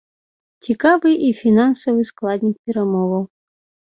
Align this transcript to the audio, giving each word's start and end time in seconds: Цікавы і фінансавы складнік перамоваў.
Цікавы 0.67 1.11
і 1.27 1.27
фінансавы 1.41 2.01
складнік 2.11 2.55
перамоваў. 2.71 3.23